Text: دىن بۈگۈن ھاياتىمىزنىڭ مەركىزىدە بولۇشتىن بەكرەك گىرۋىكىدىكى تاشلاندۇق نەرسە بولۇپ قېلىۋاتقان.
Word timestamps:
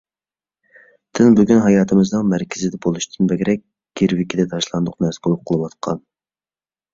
دىن 1.17 1.35
بۈگۈن 1.39 1.59
ھاياتىمىزنىڭ 1.65 2.23
مەركىزىدە 2.31 2.79
بولۇشتىن 2.85 3.29
بەكرەك 3.33 3.61
گىرۋىكىدىكى 4.01 4.49
تاشلاندۇق 4.55 4.97
نەرسە 5.07 5.23
بولۇپ 5.29 5.45
قېلىۋاتقان. 5.53 6.03